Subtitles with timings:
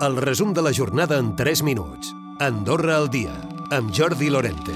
[0.00, 2.14] El resum de la jornada en 3 minuts.
[2.40, 3.34] Andorra al dia,
[3.70, 4.72] amb Jordi Lorente.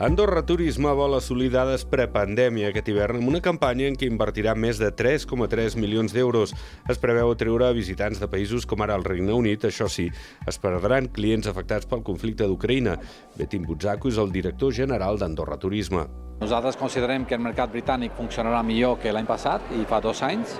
[0.00, 4.80] Andorra Turisme vol assolir dades prepandèmia aquest hivern amb una campanya en què invertirà més
[4.80, 6.56] de 3,3 milions d'euros.
[6.88, 9.68] Es preveu atreure visitants de països com ara el Regne Unit.
[9.68, 10.08] Això sí,
[10.48, 12.96] es perdran clients afectats pel conflicte d'Ucraïna.
[13.36, 16.08] Betim Butzaco és el director general d'Andorra Turisme.
[16.42, 20.56] Nosaltres considerem que el mercat britànic funcionarà millor que l'any passat i fa dos anys.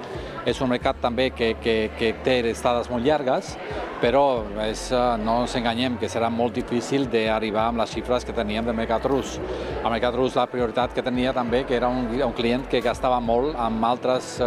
[0.47, 3.57] És un mercat també que, que, que té estades molt llargues,
[4.03, 8.35] però és, eh, no ens enganyem que serà molt difícil d'arribar amb les xifres que
[8.37, 9.41] teníem del mercat rus.
[9.83, 13.19] El mercat rus la prioritat que tenia també que era un, un client que gastava
[13.19, 14.47] molt amb altres eh,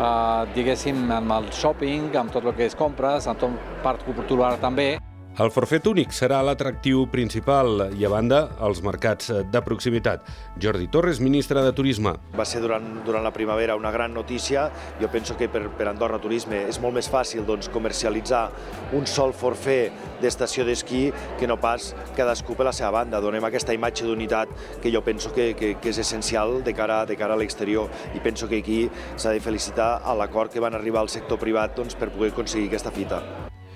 [0.00, 4.56] eh, diguéssim, amb el shopping, amb tot el que és compres, amb tot part cultural
[4.64, 4.94] també.
[5.40, 10.26] El forfet únic serà l'atractiu principal i, a banda, els mercats de proximitat.
[10.60, 12.12] Jordi Torres, ministre de Turisme.
[12.36, 14.66] Va ser durant, durant la primavera una gran notícia.
[15.00, 18.42] Jo penso que per, per Andorra Turisme és molt més fàcil doncs, comercialitzar
[18.98, 21.06] un sol forfet d'estació d'esquí
[21.40, 23.22] que no pas cadascú per la seva banda.
[23.24, 27.16] Donem aquesta imatge d'unitat que jo penso que, que, que és essencial de cara, de
[27.16, 28.82] cara a l'exterior i penso que aquí
[29.16, 32.68] s'ha de felicitar a l'acord que van arribar al sector privat doncs, per poder aconseguir
[32.68, 33.24] aquesta fita.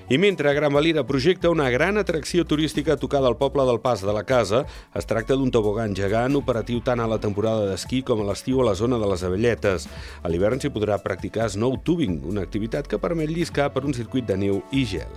[0.07, 4.03] I mentre Gran Valira projecta una gran atracció turística a tocar del poble del Pas
[4.05, 8.21] de la Casa, es tracta d'un tobogan gegant operatiu tant a la temporada d'esquí com
[8.21, 9.87] a l'estiu a la zona de les Avelletes.
[10.21, 14.29] A l'hivern s'hi podrà practicar snow tubing, una activitat que permet lliscar per un circuit
[14.29, 15.09] de neu i gel.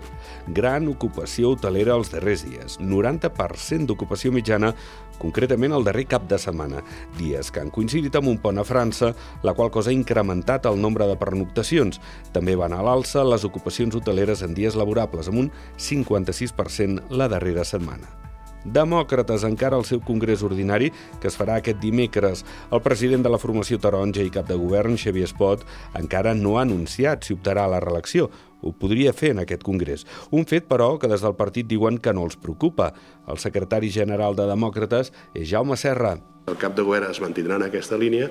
[0.56, 4.72] Gran ocupació hotelera els darrers dies, 90% d'ocupació mitjana,
[5.22, 6.84] concretament el darrer cap de setmana,
[7.18, 10.80] dies que han coincidit amb un pont a França, la qual cosa ha incrementat el
[10.82, 12.02] nombre de pernoctacions.
[12.36, 17.66] També van a l'alça les ocupacions hoteleres en dies laborables, amb un 56% la darrera
[17.66, 18.27] setmana.
[18.68, 22.44] Demòcrates encara al seu congrés ordinari, que es farà aquest dimecres.
[22.72, 25.64] El president de la formació taronja i cap de govern, Xavier Espot,
[25.96, 28.28] encara no ha anunciat si optarà a la reelecció.
[28.62, 30.04] Ho podria fer en aquest congrés.
[30.36, 32.92] Un fet, però, que des del partit diuen que no els preocupa.
[33.30, 36.18] El secretari general de Demòcrates és Jaume Serra.
[36.48, 38.30] El cap de govern es mantindrà en aquesta línia,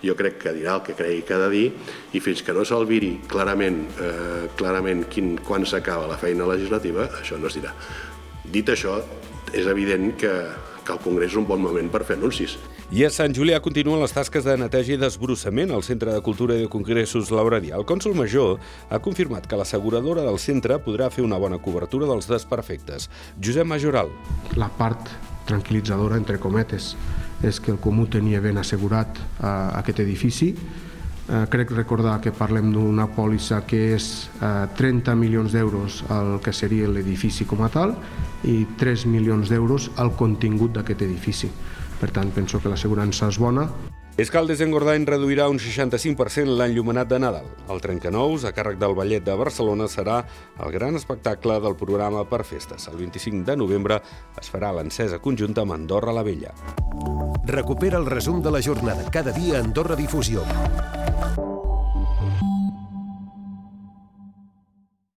[0.00, 1.64] jo crec que dirà el que cregui que ha de dir
[2.16, 7.36] i fins que no s'alviri clarament, eh, clarament quin, quan s'acaba la feina legislativa, això
[7.36, 7.74] no es dirà.
[8.48, 8.96] Dit això,
[9.52, 10.32] és evident que,
[10.84, 12.56] que el Congrés és un bon moment per fer anuncis.
[12.88, 16.56] I a Sant Julià continuen les tasques de neteja i desbrossament al Centre de Cultura
[16.56, 17.76] i de Congressos Lauradià.
[17.76, 18.56] El cònsul major
[18.88, 23.10] ha confirmat que l'asseguradora del centre podrà fer una bona cobertura dels desperfectes.
[23.44, 24.08] Josep Majoral.
[24.56, 25.12] La part
[25.48, 26.94] tranquil·litzadora, entre cometes,
[27.44, 30.54] és que el Comú tenia ben assegurat eh, aquest edifici.
[31.28, 36.54] Eh, crec recordar que parlem d'una pòlissa que és eh, 30 milions d'euros el que
[36.56, 37.92] seria l'edifici com a tal
[38.48, 41.50] i 3 milions d'euros el contingut d'aquest edifici.
[42.00, 43.66] Per tant, penso que l'assegurança és bona.
[44.18, 47.50] Escaldes Engordany reduirà un 65% l'enllumenat de Nadal.
[47.70, 50.22] El Trencanous, a càrrec del Ballet de Barcelona, serà
[50.64, 52.88] el gran espectacle del programa per festes.
[52.88, 54.00] El 25 de novembre
[54.40, 56.56] es farà l'encesa conjunta amb Andorra la Vella.
[57.44, 60.42] Recupera el resum de la jornada cada dia a Andorra Difusió.